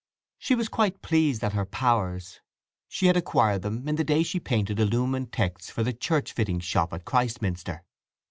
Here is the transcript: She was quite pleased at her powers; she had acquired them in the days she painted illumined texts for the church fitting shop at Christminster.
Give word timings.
She 0.39 0.55
was 0.55 0.67
quite 0.67 1.03
pleased 1.03 1.43
at 1.43 1.53
her 1.53 1.63
powers; 1.63 2.39
she 2.87 3.05
had 3.05 3.15
acquired 3.15 3.61
them 3.61 3.87
in 3.87 3.97
the 3.97 4.03
days 4.03 4.25
she 4.25 4.39
painted 4.39 4.79
illumined 4.79 5.31
texts 5.31 5.69
for 5.69 5.83
the 5.83 5.93
church 5.93 6.33
fitting 6.33 6.59
shop 6.59 6.91
at 6.91 7.05
Christminster. 7.05 7.83